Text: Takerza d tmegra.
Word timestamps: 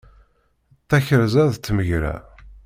Takerza 0.89 1.43
d 1.53 1.55
tmegra. 1.57 2.15